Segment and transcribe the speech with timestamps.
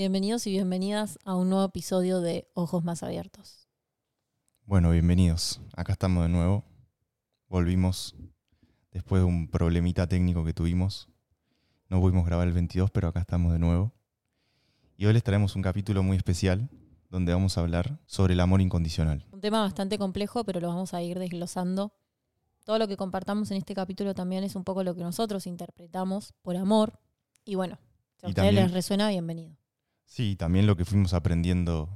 [0.00, 3.68] Bienvenidos y bienvenidas a un nuevo episodio de Ojos Más Abiertos.
[4.64, 5.60] Bueno, bienvenidos.
[5.76, 6.64] Acá estamos de nuevo.
[7.50, 8.16] Volvimos
[8.92, 11.10] después de un problemita técnico que tuvimos.
[11.90, 13.92] No pudimos grabar el 22, pero acá estamos de nuevo.
[14.96, 16.70] Y hoy les traemos un capítulo muy especial
[17.10, 19.26] donde vamos a hablar sobre el amor incondicional.
[19.32, 21.92] Un tema bastante complejo, pero lo vamos a ir desglosando.
[22.64, 26.32] Todo lo que compartamos en este capítulo también es un poco lo que nosotros interpretamos
[26.40, 26.98] por amor.
[27.44, 27.78] Y bueno,
[28.16, 29.59] si a ustedes les resuena, bienvenido.
[30.10, 31.88] Sí, también lo que fuimos aprendiendo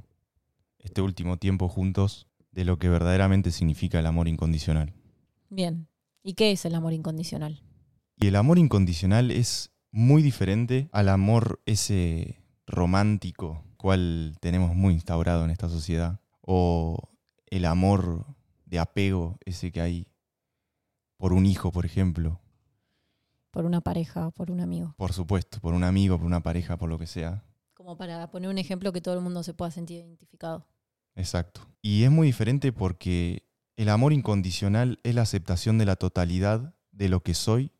[0.79, 4.93] este último tiempo juntos de lo que verdaderamente significa el amor incondicional.
[5.49, 5.89] Bien.
[6.23, 7.61] ¿Y qué es el amor incondicional?
[8.15, 15.43] Y el amor incondicional es muy diferente al amor ese romántico, cual tenemos muy instaurado
[15.43, 17.09] en esta sociedad, o
[17.47, 18.27] el amor
[18.65, 20.07] de apego, ese que hay
[21.17, 22.39] por un hijo, por ejemplo,
[23.51, 24.95] Por una pareja o por un amigo.
[24.95, 27.43] por supuesto, por un amigo, por una pareja, por lo que sea.
[27.85, 30.65] Como para poner un ejemplo que todo el mundo se pueda sentir identificado.
[31.13, 31.61] Exacto.
[31.83, 37.09] Y es muy diferente porque el amor incondicional es la aceptación de la totalidad de
[37.09, 37.71] lo que soy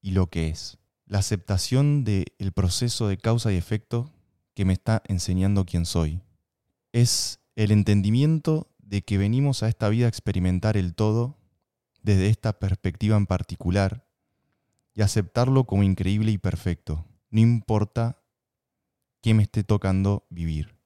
[0.00, 0.78] y lo que es.
[1.06, 4.10] La aceptación del proceso de causa y efecto
[4.54, 6.20] que me está enseñando quién soy.
[6.90, 11.38] Es el entendimiento de que venimos a esta vida a experimentar el todo
[12.02, 14.04] desde esta perspectiva en particular
[14.94, 18.23] y aceptarlo como increíble y perfecto, no importa
[19.24, 20.76] qué me esté tocando vivir.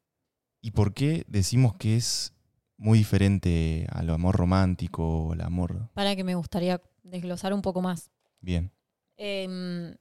[0.60, 2.34] ¿Y por qué decimos que es
[2.76, 5.90] muy diferente al amor romántico o al amor?
[5.92, 8.12] Para que me gustaría desglosar un poco más.
[8.40, 8.70] Bien,
[9.16, 9.96] Em,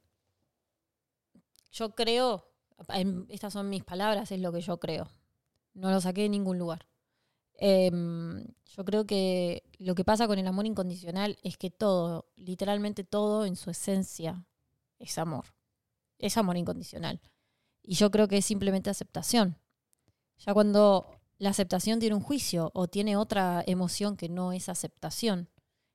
[1.71, 2.45] yo creo,
[2.89, 5.07] em, estas son mis palabras, es lo que yo creo.
[5.73, 6.87] No lo saqué de ningún lugar.
[7.55, 13.03] Em, yo creo que lo que pasa con el amor incondicional es que todo, literalmente
[13.03, 14.45] todo en su esencia
[14.99, 15.45] es amor.
[16.19, 17.19] Es amor incondicional.
[17.87, 19.57] Y yo creo que es simplemente aceptación.
[20.37, 21.09] Ya cuando
[21.39, 25.49] la aceptación tiene un juicio o tiene otra emoción que no es aceptación,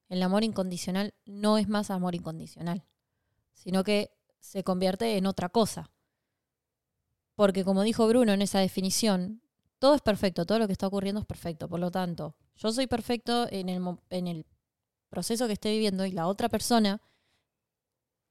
[0.08, 2.84] el amor incondicional no es más amor incondicional
[3.62, 4.10] sino que
[4.40, 5.92] se convierte en otra cosa.
[7.34, 9.42] Porque como dijo Bruno en esa definición,
[9.78, 11.68] todo es perfecto, todo lo que está ocurriendo es perfecto.
[11.68, 14.46] Por lo tanto, yo soy perfecto en el, en el
[15.08, 17.00] proceso que esté viviendo y la otra persona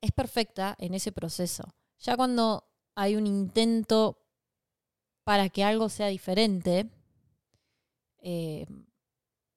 [0.02, 1.64] es perfecta en ese proceso.
[2.00, 2.66] Ya cuando
[3.02, 4.20] hay un intento
[5.24, 6.88] para que algo sea diferente,
[8.20, 8.68] eh,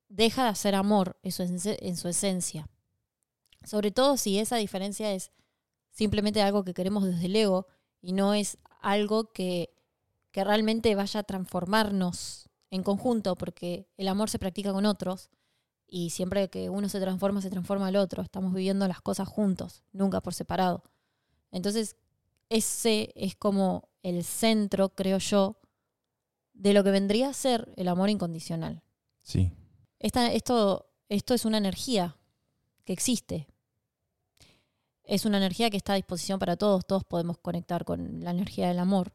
[0.09, 2.66] deja de hacer amor en su, en su esencia.
[3.62, 5.31] Sobre todo si esa diferencia es
[5.91, 7.66] simplemente algo que queremos desde el ego
[8.00, 9.75] y no es algo que,
[10.31, 15.28] que realmente vaya a transformarnos en conjunto, porque el amor se practica con otros
[15.87, 18.22] y siempre que uno se transforma, se transforma el otro.
[18.22, 20.83] Estamos viviendo las cosas juntos, nunca por separado.
[21.50, 21.97] Entonces,
[22.49, 25.56] ese es como el centro, creo yo,
[26.53, 28.82] de lo que vendría a ser el amor incondicional.
[29.22, 29.50] sí.
[30.00, 32.19] Esta- esto, esto es una energía
[32.84, 33.47] que existe.
[35.03, 36.87] Es una energía que está a disposición para todos.
[36.87, 39.15] Todos podemos conectar con la energía del amor.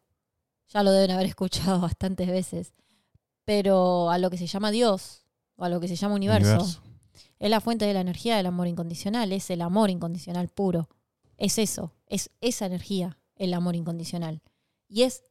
[0.69, 2.73] Ya lo deben haber escuchado bastantes veces.
[3.45, 5.21] Pero a lo que se llama Dios,
[5.57, 6.81] o a lo que se llama universo, Universo.
[7.37, 9.31] es la fuente de la energía del amor incondicional.
[9.31, 10.89] Es el amor incondicional puro.
[11.37, 11.93] Es eso.
[12.07, 14.43] Es esa energía, el amor incondicional.
[14.87, 15.23] Y es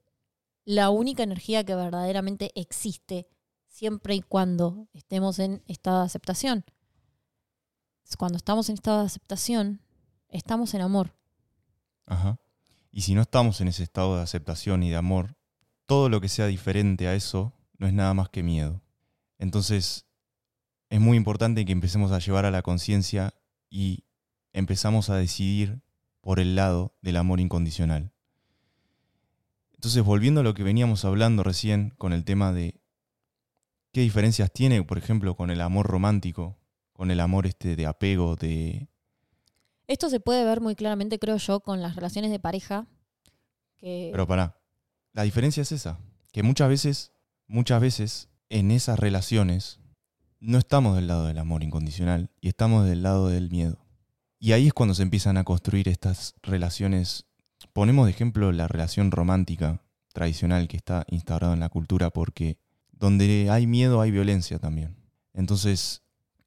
[0.64, 3.28] la única energía que verdaderamente existe
[3.68, 6.64] siempre y cuando estemos en estado de aceptación.
[8.16, 9.82] Cuando estamos en estado de aceptación,
[10.28, 11.14] estamos en amor.
[12.06, 12.40] Ajá.
[12.90, 15.36] Y si no estamos en ese estado de aceptación y de amor,
[15.86, 18.82] todo lo que sea diferente a eso no es nada más que miedo.
[19.38, 20.06] Entonces,
[20.90, 23.34] es muy importante que empecemos a llevar a la conciencia
[23.70, 24.04] y
[24.52, 25.82] empezamos a decidir
[26.28, 28.12] por el lado del amor incondicional.
[29.72, 32.82] Entonces, volviendo a lo que veníamos hablando recién con el tema de
[33.92, 36.58] qué diferencias tiene, por ejemplo, con el amor romántico,
[36.92, 38.90] con el amor este de apego, de
[39.86, 42.86] Esto se puede ver muy claramente, creo yo, con las relaciones de pareja.
[43.78, 44.60] Que Pero pará,
[45.14, 45.98] la diferencia es esa,
[46.30, 47.12] que muchas veces,
[47.46, 49.80] muchas veces en esas relaciones
[50.40, 53.87] no estamos del lado del amor incondicional y estamos del lado del miedo.
[54.38, 57.26] Y ahí es cuando se empiezan a construir estas relaciones.
[57.72, 59.82] Ponemos de ejemplo la relación romántica
[60.12, 62.58] tradicional que está instaurada en la cultura porque
[62.92, 64.96] donde hay miedo hay violencia también.
[65.34, 66.02] Entonces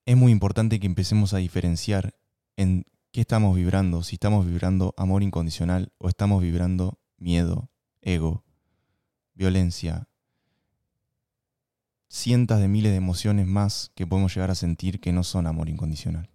[0.06, 2.16] es muy importante que empecemos a diferenciar
[2.58, 7.70] en qué estamos vibrando, si estamos vibrando amor incondicional o estamos vibrando miedo,
[8.02, 8.44] ego,
[9.34, 10.08] violencia,
[12.08, 15.70] cientos de miles de emociones más que podemos llegar a sentir que no son amor
[15.70, 16.30] incondicional.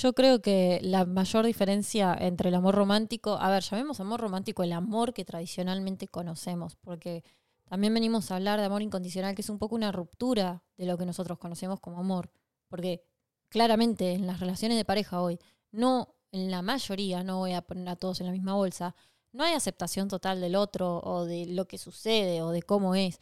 [0.00, 4.62] Yo creo que la mayor diferencia entre el amor romántico, a ver, llamemos amor romántico
[4.62, 7.24] el amor que tradicionalmente conocemos, porque
[7.64, 10.96] también venimos a hablar de amor incondicional, que es un poco una ruptura de lo
[10.96, 12.30] que nosotros conocemos como amor,
[12.68, 13.02] porque
[13.48, 15.40] claramente en las relaciones de pareja hoy,
[15.72, 18.94] no en la mayoría, no voy a poner a todos en la misma bolsa,
[19.32, 23.18] no hay aceptación total del otro o de lo que sucede o de cómo es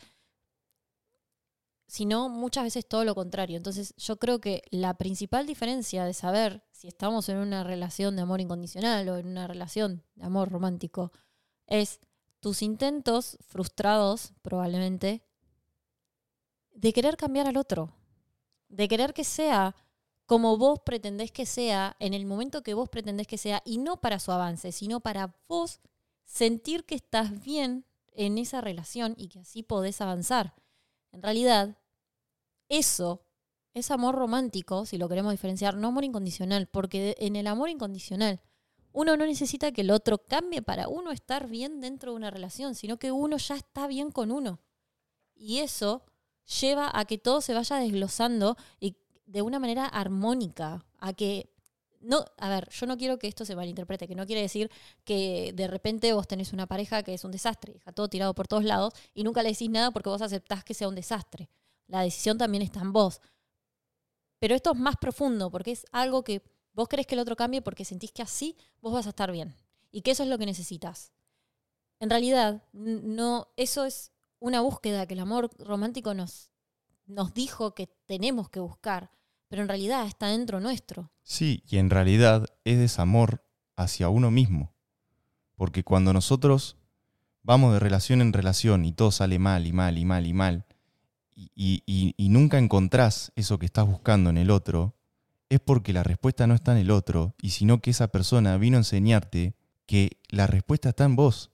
[1.86, 3.56] sino muchas veces todo lo contrario.
[3.56, 8.22] Entonces yo creo que la principal diferencia de saber si estamos en una relación de
[8.22, 11.12] amor incondicional o en una relación de amor romántico
[11.66, 12.00] es
[12.40, 15.22] tus intentos frustrados, probablemente,
[16.72, 17.92] de querer cambiar al otro,
[18.68, 19.74] de querer que sea
[20.26, 24.00] como vos pretendés que sea, en el momento que vos pretendés que sea, y no
[24.00, 25.80] para su avance, sino para vos
[26.24, 30.54] sentir que estás bien en esa relación y que así podés avanzar.
[31.16, 31.78] En realidad,
[32.68, 33.22] eso
[33.72, 38.42] es amor romántico, si lo queremos diferenciar, no amor incondicional, porque en el amor incondicional
[38.92, 42.74] uno no necesita que el otro cambie para uno estar bien dentro de una relación,
[42.74, 44.60] sino que uno ya está bien con uno.
[45.34, 46.04] Y eso
[46.60, 51.50] lleva a que todo se vaya desglosando y de una manera armónica, a que
[52.06, 54.70] no, a ver, yo no quiero que esto se malinterprete, que no quiere decir
[55.04, 58.46] que de repente vos tenés una pareja que es un desastre, deja todo tirado por
[58.46, 61.48] todos lados y nunca le decís nada porque vos aceptás que sea un desastre.
[61.88, 63.20] La decisión también está en vos.
[64.38, 66.42] Pero esto es más profundo porque es algo que
[66.74, 69.56] vos querés que el otro cambie porque sentís que así vos vas a estar bien
[69.90, 71.12] y que eso es lo que necesitas.
[71.98, 76.52] En realidad, no, eso es una búsqueda que el amor romántico nos,
[77.06, 79.10] nos dijo que tenemos que buscar,
[79.48, 81.10] pero en realidad está dentro nuestro.
[81.22, 83.44] Sí, y en realidad es desamor
[83.76, 84.74] hacia uno mismo.
[85.56, 86.76] Porque cuando nosotros
[87.42, 90.66] vamos de relación en relación y todo sale mal y mal y mal y mal,
[91.36, 94.96] y, nunca encontrás eso que estás buscando en el otro,
[95.48, 98.76] es porque la respuesta no está en el otro, y sino que esa persona vino
[98.76, 99.54] a enseñarte
[99.86, 101.52] que la respuesta está en vos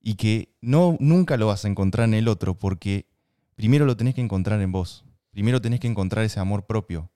[0.00, 3.06] y que no nunca lo vas a encontrar en el otro porque
[3.54, 5.04] primero lo tenés que encontrar en vos.
[5.30, 7.09] Primero tenés que encontrar ese amor propio.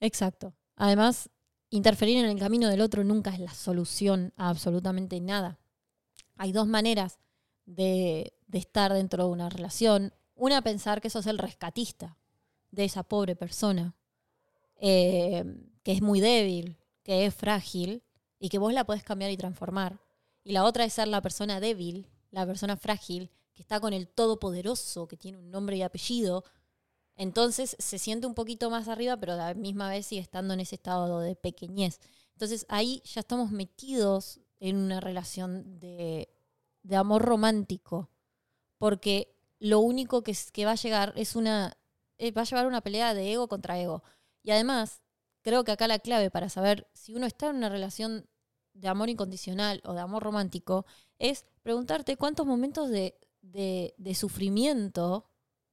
[0.00, 0.54] Exacto.
[0.76, 1.30] Además,
[1.70, 5.58] interferir en el camino del otro nunca es la solución a absolutamente nada.
[6.36, 7.18] Hay dos maneras
[7.66, 12.16] de, de estar dentro de una relación una, pensar que sos el rescatista
[12.70, 13.96] de esa pobre persona,
[14.80, 15.44] eh,
[15.82, 18.04] que es muy débil, que es frágil
[18.38, 19.98] y que vos la podés cambiar y transformar.
[20.44, 24.06] Y la otra es ser la persona débil, la persona frágil, que está con el
[24.06, 26.44] todopoderoso, que tiene un nombre y apellido.
[27.18, 30.76] Entonces se siente un poquito más arriba, pero la misma vez sigue estando en ese
[30.76, 32.00] estado de pequeñez.
[32.34, 36.28] Entonces ahí ya estamos metidos en una relación de,
[36.92, 38.08] amor romántico,
[38.78, 41.76] porque lo único que, que va a llegar es una.
[42.18, 44.04] Eh, va a llevar una pelea de ego contra ego.
[44.44, 45.02] Y además,
[45.42, 48.28] creo que acá la clave para saber si uno está en una relación
[48.74, 50.86] de amor incondicional o de amor romántico
[51.18, 55.27] es preguntarte cuántos momentos de, de, sufrimiento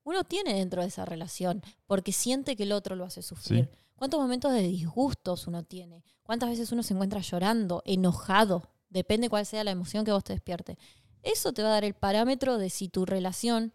[0.06, 3.70] uno tiene dentro de esa relación, porque siente que el otro lo hace sufrir.
[3.96, 6.04] ¿Cuántos momentos de disgustos uno tiene?
[6.24, 8.70] ¿Cuántas veces uno se encuentra llorando, enojado?
[8.88, 10.78] Depende cuál sea la emoción que vos te despierte.
[11.24, 13.74] Eso te va a dar el parámetro de si tu relación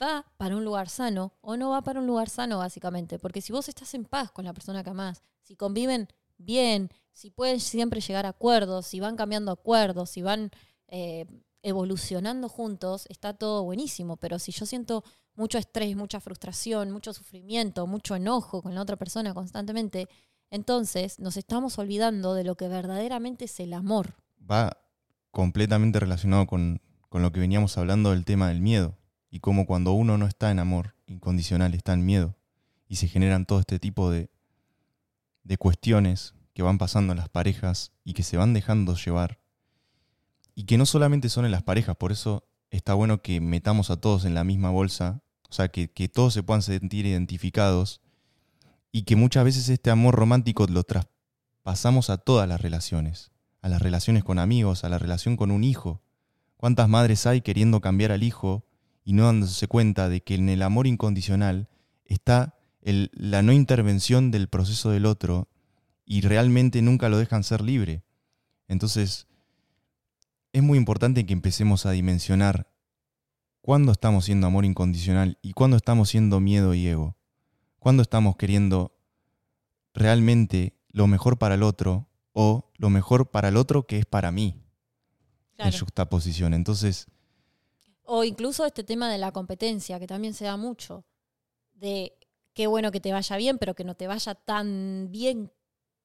[0.00, 3.18] va para un lugar sano o no va para un lugar sano, básicamente.
[3.18, 6.08] Porque si vos estás en paz con la persona que amás, si conviven
[6.38, 10.52] bien, si pueden siempre llegar a acuerdos, si van cambiando acuerdos, si van
[10.86, 11.26] eh,
[11.64, 14.16] evolucionando juntos, está todo buenísimo.
[14.18, 15.02] Pero si yo siento
[15.34, 20.08] mucho estrés, mucha frustración, mucho sufrimiento, mucho enojo con la otra persona constantemente,
[20.50, 24.14] entonces nos estamos olvidando de lo que verdaderamente es el amor.
[24.38, 24.76] Va
[25.30, 26.80] completamente relacionado con,
[27.10, 28.96] lo que veníamos hablando del tema del miedo
[29.30, 32.34] y cómo cuando uno no está en amor incondicional está en miedo
[32.88, 34.30] y se generan todo este tipo de,
[35.44, 39.38] de cuestiones que van pasando en las parejas y que se van dejando llevar
[40.54, 43.96] y que no solamente son en las parejas, por eso está bueno que metamos a
[43.96, 48.00] todos en la misma bolsa, o sea, que, que todos se puedan sentir identificados
[48.90, 53.32] y que muchas veces este amor romántico lo traspasamos a todas las relaciones
[53.64, 56.02] a las relaciones con amigos, a la relación con un hijo.
[56.58, 58.66] ¿Cuántas madres hay queriendo cambiar al hijo
[59.04, 61.70] y no dándose cuenta de que en el amor incondicional
[62.04, 65.48] está la no intervención del proceso del otro
[66.04, 68.04] y realmente nunca lo dejan ser libre?
[68.68, 69.28] Entonces,
[70.54, 72.70] es muy importante que empecemos a dimensionar
[73.60, 77.16] cuándo estamos siendo amor incondicional y cuándo estamos siendo miedo y ego.
[77.80, 78.96] Cuándo estamos queriendo
[79.94, 84.30] realmente lo mejor para el otro o lo mejor para el otro que es para
[84.30, 84.62] mí.
[85.58, 86.54] En En posición.
[86.54, 87.08] Entonces.
[88.04, 91.04] O incluso este tema de la competencia, que también se da mucho.
[91.72, 92.16] De
[92.52, 95.50] qué bueno que te vaya bien, pero que no te vaya tan bien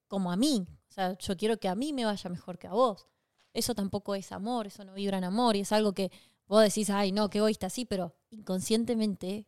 [0.08, 0.66] como a mí.
[0.88, 3.06] O sea, yo quiero que a mí me vaya mejor que a vos.
[3.52, 6.10] Eso tampoco es amor, eso no vibra en amor y es algo que
[6.46, 9.46] vos decís, ay, no, qué egoísta, sí, pero inconscientemente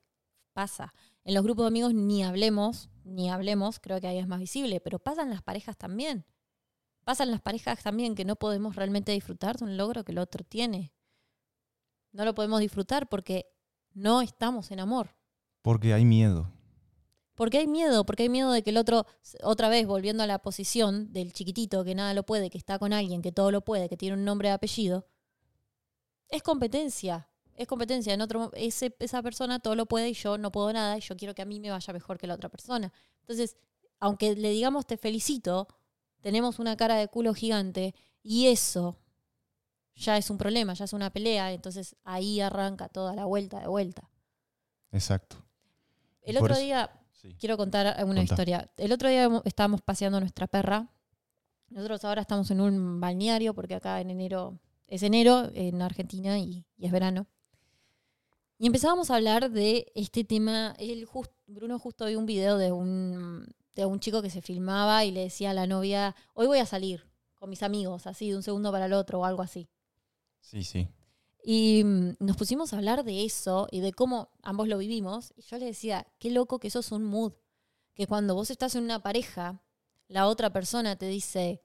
[0.53, 0.93] pasa.
[1.25, 4.81] En los grupos de amigos ni hablemos, ni hablemos, creo que ahí es más visible,
[4.81, 6.27] pero pasan las parejas también.
[7.05, 10.45] Pasan las parejas también que no podemos realmente disfrutar de un logro que el otro
[10.45, 10.93] tiene.
[12.13, 13.47] No lo podemos disfrutar porque
[13.95, 15.17] no estamos en amor.
[15.63, 16.51] Porque hay miedo.
[17.43, 19.05] Porque hay miedo, porque hay miedo de que el otro,
[19.43, 22.93] otra vez volviendo a la posición del chiquitito que nada lo puede, que está con
[22.93, 25.09] alguien que todo lo puede, que tiene un nombre de apellido,
[26.29, 27.29] es competencia.
[27.57, 28.15] Es competencia.
[28.15, 31.17] En otro, ese, esa persona todo lo puede y yo no puedo nada y yo
[31.17, 32.93] quiero que a mí me vaya mejor que la otra persona.
[33.23, 33.57] Entonces,
[33.99, 35.67] aunque le digamos te felicito,
[36.21, 39.01] tenemos una cara de culo gigante y eso
[39.97, 43.67] ya es un problema, ya es una pelea, entonces ahí arranca toda la vuelta de
[43.67, 44.09] vuelta.
[44.93, 45.45] Exacto.
[46.23, 46.89] El otro día,
[47.39, 48.71] quiero contar una historia.
[48.77, 50.89] El otro día estábamos paseando nuestra perra.
[51.69, 56.67] Nosotros ahora estamos en un balneario porque acá en enero es enero en Argentina y,
[56.79, 57.27] es verano.
[58.59, 60.77] Y empezábamos a hablar de este tema.
[61.47, 65.21] Bruno justo vio un video de un, de un chico que se filmaba y le
[65.21, 68.71] decía a la novia, hoy voy a salir con mis amigos, así, de un segundo
[68.71, 69.69] para el otro o algo así.
[70.41, 70.89] Sí, sí.
[71.43, 75.33] Y mm, nos pusimos a hablar de eso y de cómo ambos lo vivimos.
[75.37, 77.33] Y yo le decía, qué loco que eso es un mood.
[77.95, 79.63] Que cuando vos estás en una pareja,
[80.09, 81.63] la otra persona te dice,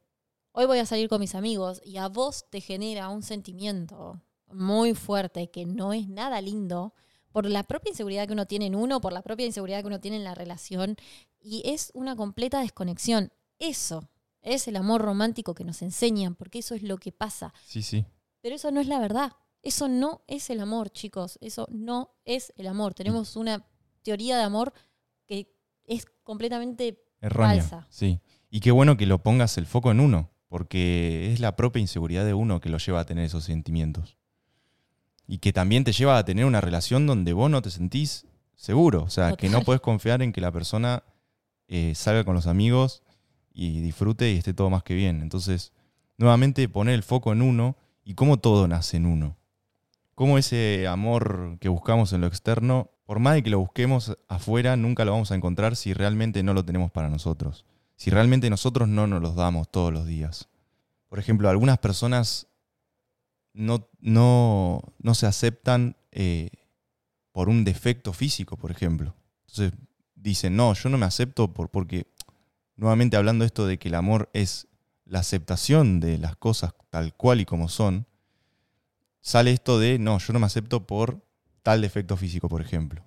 [0.51, 4.93] hoy voy a salir con mis amigos, y a vos te genera un sentimiento muy
[4.93, 6.93] fuerte que no es nada lindo
[7.31, 9.99] por la propia inseguridad que uno tiene en uno, por la propia inseguridad que uno
[9.99, 10.95] tiene en la relación.
[11.39, 13.31] Y es una completa desconexión.
[13.59, 14.09] Eso
[14.41, 17.53] es el amor romántico que nos enseñan, porque eso es lo que pasa.
[17.65, 18.05] Sí, sí.
[18.41, 19.33] Pero eso no es la verdad.
[19.67, 21.37] Eso no es el amor, chicos.
[21.41, 22.93] Eso no es el amor.
[22.93, 23.65] Tenemos una
[24.01, 24.71] teoría de amor
[25.25, 27.87] que es completamente Errónea, falsa.
[27.89, 28.21] Sí.
[28.49, 32.23] Y qué bueno que lo pongas el foco en uno, porque es la propia inseguridad
[32.23, 34.15] de uno que lo lleva a tener esos sentimientos.
[35.27, 39.03] Y que también te lleva a tener una relación donde vos no te sentís seguro.
[39.03, 41.03] O sea, que no puedes confiar en que la persona
[41.67, 43.03] eh, salga con los amigos
[43.53, 45.21] y disfrute y esté todo más que bien.
[45.21, 45.73] Entonces,
[46.17, 49.36] nuevamente poner el foco en uno y cómo todo nace en uno.
[50.17, 54.75] Cómo ese amor que buscamos en lo externo, por más de que lo busquemos afuera,
[54.75, 57.65] nunca lo vamos a encontrar si realmente no lo tenemos para nosotros.
[57.97, 60.49] Si realmente nosotros no nos los damos todos los días.
[61.07, 62.47] Por ejemplo, algunas personas
[63.53, 66.49] no, no, no se aceptan eh,
[67.31, 69.13] por un defecto físico, por ejemplo.
[69.41, 69.79] Entonces
[70.15, 72.07] dicen, no, yo no me acepto por, porque,
[72.75, 74.67] nuevamente hablando esto de que el amor es
[75.05, 78.07] la aceptación de las cosas tal cual y como son,
[79.27, 81.21] sale esto de, no, yo no me acepto por
[81.61, 83.03] tal defecto físico, por ejemplo.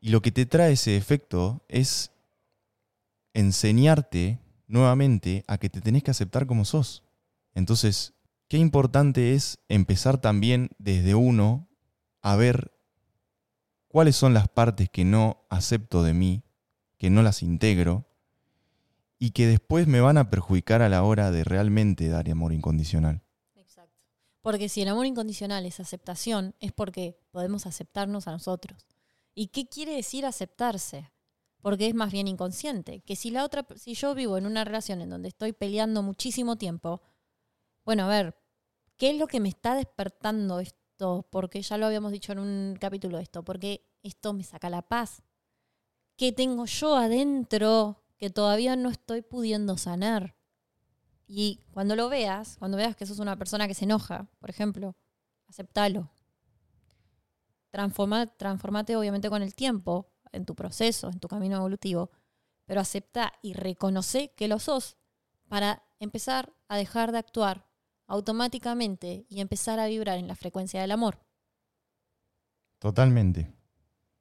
[0.00, 2.12] Y lo que te trae ese defecto es
[3.34, 7.02] enseñarte nuevamente a que te tenés que aceptar como sos.
[7.54, 8.14] Entonces,
[8.46, 11.66] qué importante es empezar también desde uno
[12.22, 12.70] a ver
[13.88, 16.44] cuáles son las partes que no acepto de mí,
[16.98, 18.06] que no las integro,
[19.18, 23.25] y que después me van a perjudicar a la hora de realmente dar amor incondicional.
[24.46, 28.86] Porque si el amor incondicional es aceptación, es porque podemos aceptarnos a nosotros.
[29.34, 31.10] ¿Y qué quiere decir aceptarse?
[31.60, 33.00] Porque es más bien inconsciente.
[33.00, 36.54] Que si la otra, si yo vivo en una relación en donde estoy peleando muchísimo
[36.54, 37.02] tiempo,
[37.84, 38.36] bueno, a ver,
[38.96, 41.26] ¿qué es lo que me está despertando esto?
[41.28, 45.24] Porque ya lo habíamos dicho en un capítulo esto, porque esto me saca la paz.
[46.16, 50.35] ¿Qué tengo yo adentro que todavía no estoy pudiendo sanar.
[51.26, 54.94] Y cuando lo veas, cuando veas que sos una persona que se enoja, por ejemplo,
[55.48, 56.10] aceptalo.
[57.70, 62.10] Transforma, transformate obviamente con el tiempo, en tu proceso, en tu camino evolutivo,
[62.64, 64.96] pero acepta y reconoce que lo sos
[65.48, 67.66] para empezar a dejar de actuar
[68.06, 71.18] automáticamente y empezar a vibrar en la frecuencia del amor.
[72.78, 73.52] Totalmente.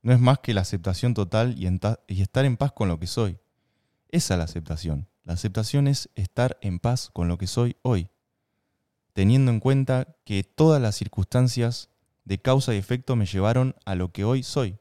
[0.01, 1.67] No es más que la aceptación total y,
[2.07, 3.39] y estar en paz con lo que soy.
[4.09, 5.07] Esa es la aceptación.
[5.25, 8.09] La aceptación es estar en paz con lo que soy hoy,
[9.13, 11.89] teniendo en cuenta que todas las circunstancias
[12.25, 14.77] de causa y efecto me llevaron a lo que hoy soy.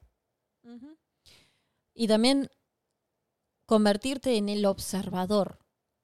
[1.95, 2.51] Y también
[3.65, 5.59] convertirte en el observador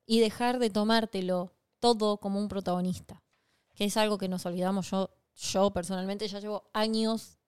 [0.07, 3.23] y dejar de tomártelo todo como un protagonista,
[3.75, 4.91] que es algo que nos olvidamos.
[4.91, 7.39] Yo, yo personalmente ya llevo años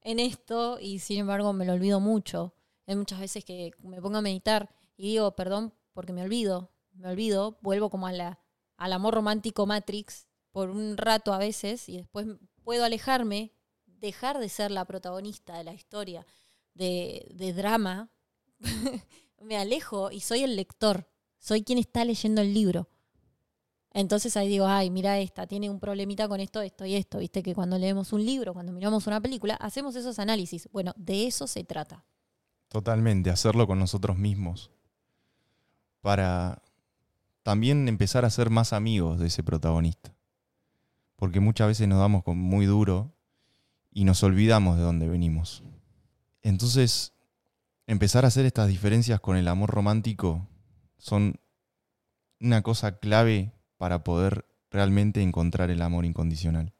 [0.00, 2.54] en esto y sin embargo me lo olvido mucho.
[2.86, 7.08] Hay muchas veces que me pongo a meditar y digo, perdón, porque me olvido, me
[7.08, 8.40] olvido, vuelvo como a la,
[8.76, 12.26] al amor romántico Matrix por un rato a veces y después
[12.64, 13.52] puedo alejarme,
[13.86, 16.26] dejar de ser la protagonista de la historia
[16.74, 18.10] de, de drama,
[19.40, 21.08] me alejo y soy el lector.
[21.38, 22.88] soy quien está leyendo el libro.
[23.92, 27.18] Entonces ahí digo, ay, mira esta, tiene un problemita con esto, esto y esto.
[27.18, 30.68] Viste que cuando leemos un libro, cuando miramos una película, hacemos esos análisis.
[30.70, 32.04] Bueno, de eso se trata.
[32.68, 34.70] Totalmente, hacerlo con nosotros mismos.
[36.00, 36.62] Para
[37.42, 40.14] también empezar a ser más amigos de ese protagonista.
[41.16, 43.14] Porque muchas veces nos damos muy duro
[43.92, 45.62] y nos olvidamos de dónde venimos.
[46.42, 47.12] Entonces,
[47.86, 50.46] empezar a hacer estas diferencias con el amor romántico
[50.96, 51.40] son
[52.40, 56.72] una cosa clave para poder realmente encontrar el amor incondicional.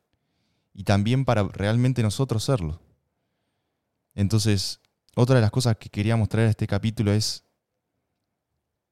[0.72, 2.80] Y también para realmente nosotros serlo.
[4.14, 4.80] Entonces,
[5.16, 7.44] otra de las cosas que quería mostrar en este capítulo es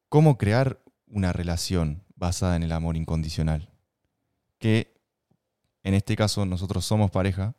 [0.09, 3.71] cómo crear una relación basada en el amor incondicional.
[4.59, 4.99] Que
[5.83, 7.55] en este caso nosotros somos pareja,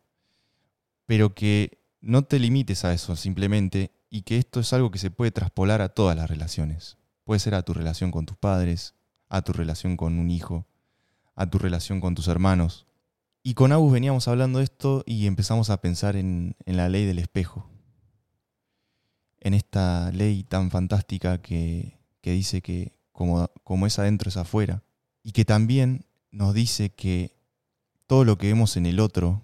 [1.05, 5.11] pero que no te limites a eso simplemente y que esto es algo que se
[5.11, 6.97] puede traspolar a todas las relaciones.
[7.23, 8.95] Puede ser a tu relación con tus padres,
[9.29, 10.67] a tu relación con un hijo,
[11.35, 12.87] a tu relación con tus hermanos.
[13.43, 17.19] Y con Agus veníamos hablando de esto y empezamos a pensar en, la ley del
[17.19, 17.69] espejo.
[19.39, 24.83] En esta ley tan fantástica que, dice que como, como es adentro es afuera.
[25.23, 27.35] Y que también nos dice que
[28.07, 29.41] todo lo que vemos en el otro,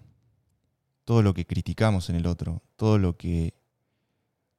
[1.03, 3.53] todo lo que criticamos en el otro, todo lo que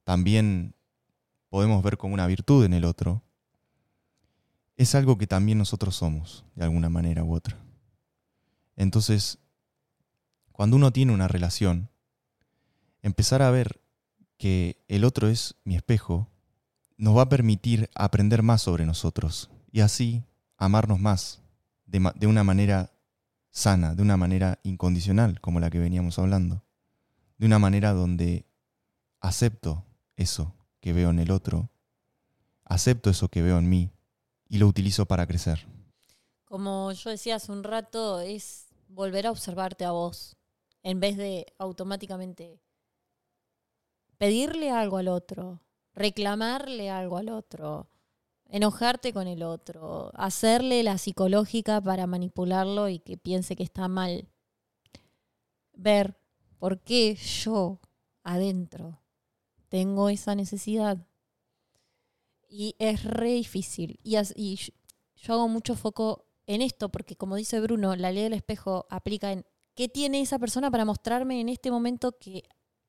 [0.05, 0.75] también
[1.49, 3.23] podemos ver como una virtud en el otro,
[4.77, 7.59] es algo que también nosotros somos, de alguna manera u otra.
[8.77, 9.39] Entonces,
[10.53, 11.89] cuando uno tiene una relación,
[13.03, 13.81] empezar a ver
[14.37, 16.29] que el otro es mi espejo,
[16.97, 20.25] nos va a permitir aprender más sobre nosotros y así
[20.57, 21.43] amarnos más
[21.87, 22.93] de, una manera
[23.50, 26.65] sana, de una manera incondicional, como la que veníamos hablando,
[27.39, 28.47] de una manera donde
[29.21, 29.85] acepto
[30.17, 31.71] eso que veo en el otro,
[32.65, 33.91] acepto eso que veo en mí
[34.49, 35.67] y lo utilizo para crecer.
[36.45, 40.37] Como yo decía hace un rato, es volver a observarte a vos,
[40.82, 42.61] en vez de automáticamente
[44.19, 45.61] pedirle algo al otro,
[45.97, 47.89] reclamarle algo al otro,
[48.49, 54.28] enojarte con el otro, hacerle la psicológica para manipularlo y que piense que está mal.
[55.73, 56.17] Ver
[56.59, 57.80] por qué yo
[58.23, 59.00] adentro
[59.69, 61.06] tengo esa necesidad
[62.49, 63.99] y es re difícil.
[64.02, 64.17] Y,
[65.17, 69.32] yo hago mucho foco en esto, porque como dice Bruno, la ley del espejo aplica
[69.32, 72.45] en qué tiene esa persona para mostrarme en este momento que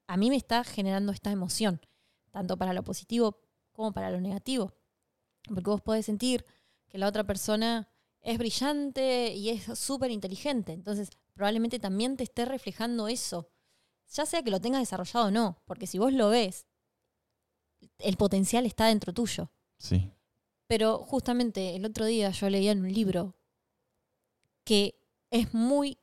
[0.07, 1.81] a mí me está generando esta emoción,
[2.37, 3.39] tanto para lo positivo
[3.71, 4.73] como para lo negativo.
[5.43, 6.45] Porque vos podés sentir
[6.87, 7.89] que la otra persona
[8.21, 10.73] es brillante y es súper inteligente.
[10.73, 13.49] Entonces, probablemente también te esté reflejando eso.
[14.13, 15.63] Ya sea que lo tengas desarrollado o no.
[15.65, 16.67] Porque si vos lo ves
[17.97, 19.51] el potencial está dentro tuyo.
[19.79, 20.11] Sí.
[20.67, 23.35] Pero justamente el otro día yo leía en un libro
[24.63, 24.99] que
[25.31, 25.97] es muy...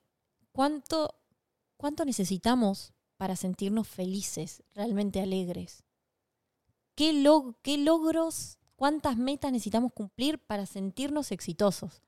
[0.51, 1.21] ¿Cuánto,
[1.77, 5.84] cuánto necesitamos para sentirnos felices, realmente alegres?
[6.95, 7.25] ¿Qué,
[7.63, 12.03] ¿Qué logros, cuántas metas necesitamos cumplir para sentirnos exitosos?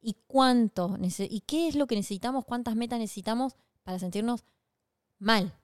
[0.00, 0.98] ¿Y cuánto?
[1.18, 2.44] ¿Y qué es lo que necesitamos?
[2.44, 4.44] ¿Cuántas metas necesitamos para sentirnos
[5.18, 5.54] mal,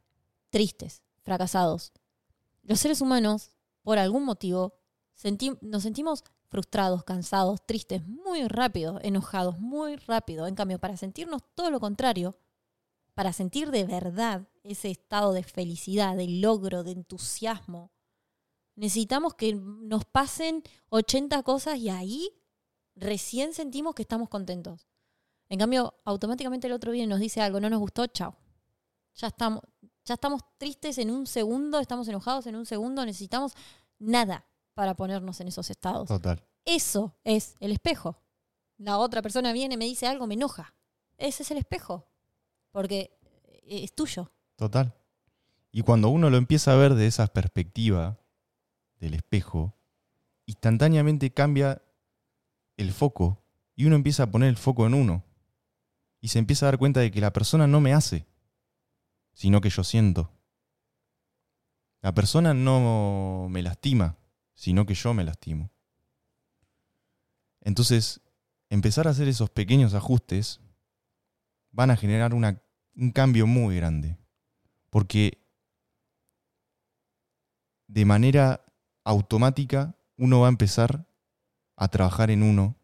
[0.51, 1.93] tristes, fracasados?
[2.63, 3.53] Los seres humanos,
[3.83, 4.75] por algún motivo,
[5.61, 10.47] nos sentimos frustrados, cansados, tristes, muy rápido, enojados, muy rápido.
[10.47, 12.37] En cambio, para sentirnos todo lo contrario,
[13.15, 17.91] para sentir de verdad ese estado de felicidad, de logro, de entusiasmo,
[18.81, 22.31] necesitamos que nos pasen 80 cosas y ahí
[22.97, 24.89] recién sentimos que estamos contentos.
[25.51, 28.39] En cambio, automáticamente el otro viene y nos dice algo, no nos gustó, chao.
[29.17, 29.63] Ya estamos,
[30.07, 33.53] ya estamos tristes en un segundo, estamos enojados en un segundo, necesitamos
[33.99, 36.09] nada para ponernos en esos estados.
[36.09, 36.43] Total.
[36.65, 38.17] Eso es el espejo.
[38.79, 40.75] La otra persona viene, me dice algo, me enoja.
[41.19, 42.07] Ese es el espejo.
[42.71, 43.19] Porque
[43.67, 44.33] es tuyo.
[44.57, 44.95] Total.
[45.71, 48.20] Y cuando uno lo empieza a ver de esa perspectiva
[49.01, 49.75] del espejo,
[50.47, 51.83] instantáneamente cambia
[52.77, 53.43] el foco
[53.75, 55.25] y uno empieza a poner el foco en uno.
[56.21, 58.27] Y se empieza a dar cuenta de que la persona no me hace,
[59.33, 60.31] sino que yo siento.
[62.03, 64.19] La persona no me lastima,
[64.55, 65.71] sino que yo me lastimo.
[67.63, 68.21] Entonces,
[68.69, 70.61] empezar a hacer esos pequeños ajustes
[71.71, 74.19] van a generar un cambio muy grande.
[74.91, 75.47] Porque
[77.87, 78.65] de manera
[79.11, 81.07] automática uno va a empezar
[81.77, 82.77] a trabajar en uno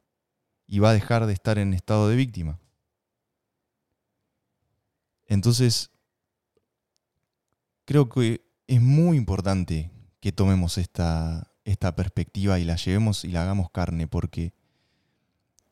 [0.66, 2.58] y va a dejar de estar en estado de víctima.
[5.26, 5.90] Entonces,
[7.84, 13.42] creo que es muy importante que tomemos esta, esta perspectiva y la llevemos y la
[13.42, 14.54] hagamos carne, porque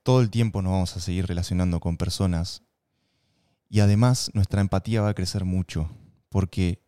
[0.03, 2.63] todo el tiempo nos vamos a seguir relacionando con personas
[3.69, 5.91] y además nuestra empatía va a crecer mucho,
[6.29, 6.85] porque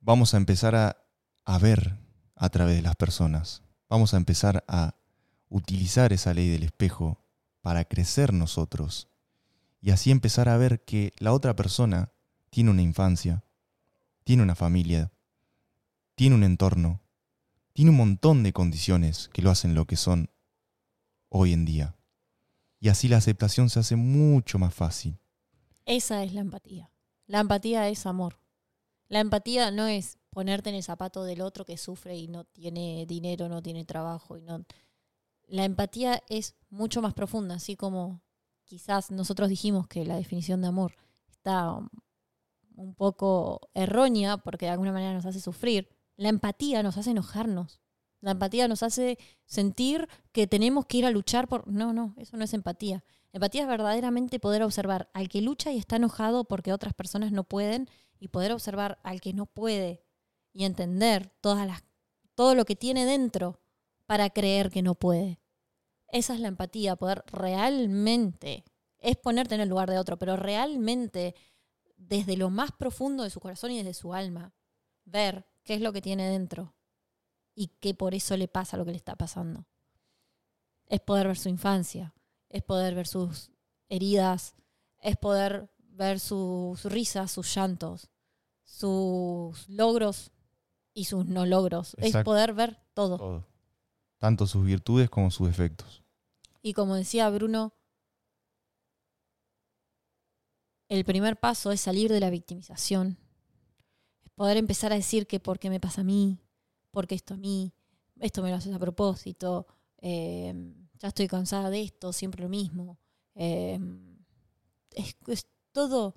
[0.00, 0.96] vamos a empezar a,
[1.44, 2.07] a ver
[2.38, 4.94] a través de las personas, vamos a empezar a
[5.48, 7.18] utilizar esa ley del espejo
[7.62, 9.08] para crecer nosotros
[9.80, 12.12] y así empezar a ver que la otra persona
[12.50, 13.44] tiene una infancia,
[14.24, 15.12] tiene una familia,
[16.14, 17.00] tiene un entorno,
[17.72, 20.30] tiene un montón de condiciones que lo hacen lo que son
[21.28, 21.96] hoy en día.
[22.80, 25.18] Y así la aceptación se hace mucho más fácil.
[25.84, 26.90] Esa es la empatía.
[27.26, 28.38] La empatía es amor.
[29.08, 33.06] La empatía no es ponerte en el zapato del otro que sufre y no tiene
[33.06, 34.64] dinero, no tiene trabajo y no
[35.48, 38.20] la empatía es mucho más profunda, así como
[38.64, 40.94] quizás nosotros dijimos que la definición de amor
[41.30, 41.78] está
[42.76, 45.88] un poco errónea porque de alguna manera nos hace sufrir.
[46.16, 47.80] La empatía nos hace enojarnos.
[48.20, 51.66] La empatía nos hace sentir que tenemos que ir a luchar por...
[51.68, 53.04] No, no, eso no es empatía.
[53.32, 57.44] Empatía es verdaderamente poder observar al que lucha y está enojado porque otras personas no
[57.44, 57.88] pueden
[58.18, 60.04] y poder observar al que no puede
[60.52, 63.60] y entender todo lo que tiene dentro
[64.06, 65.40] para creer que no puede.
[66.08, 68.64] Esa es la empatía, poder realmente,
[68.98, 71.34] es ponerte en el lugar de otro, pero realmente
[71.96, 74.54] desde lo más profundo de su corazón y desde su alma,
[75.04, 76.74] ver qué es lo que tiene dentro
[77.54, 79.66] y que por eso le pasa lo que le está pasando.
[80.86, 82.14] Es poder ver su infancia,
[82.48, 83.50] es poder ver sus
[83.88, 84.54] heridas,
[85.00, 88.08] es poder ver sus risas, sus llantos,
[88.64, 90.30] sus logros
[90.94, 91.94] y sus no logros.
[91.98, 93.18] Es poder ver todo.
[93.18, 93.58] todo
[94.18, 96.02] tanto sus virtudes como sus defectos.
[96.60, 97.72] Y como decía Bruno,
[100.88, 103.16] el primer paso es salir de la victimización,
[104.24, 106.38] es poder empezar a decir que por qué me pasa a mí,
[106.90, 107.72] porque esto a mí,
[108.18, 109.66] esto me lo haces a propósito,
[109.98, 110.52] eh,
[110.98, 112.98] ya estoy cansada de esto, siempre lo mismo.
[113.34, 113.78] Eh,
[114.90, 115.46] es, es
[115.78, 116.16] todo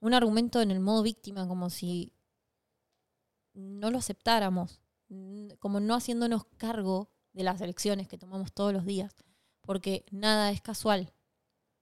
[0.00, 2.12] un argumento en el modo víctima, como si
[3.54, 4.82] no lo aceptáramos,
[5.60, 9.16] como no haciéndonos cargo de las elecciones que tomamos todos los días,
[9.62, 11.14] porque nada es casual,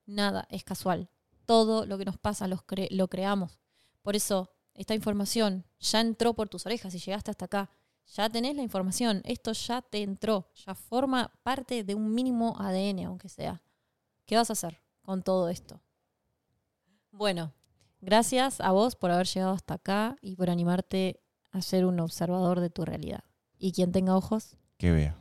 [0.04, 1.10] nada es casual.
[1.46, 3.58] Todo lo que nos pasa lo creamos.
[4.02, 7.70] Por eso, esta información ya entró por tus orejas y llegaste hasta acá.
[8.14, 13.04] Ya tenés la información, esto ya te entró, ya forma parte de un mínimo ADN,
[13.06, 13.64] aunque sea.
[14.26, 15.82] ¿Qué vas a hacer con todo esto?
[17.16, 17.54] Bueno,
[18.02, 22.60] gracias a vos por haber llegado hasta acá y por animarte a ser un observador
[22.60, 23.24] de tu realidad.
[23.56, 25.16] Y quien tenga ojos, que vea.